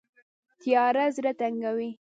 [0.61, 1.89] تیاره زړه تنګوي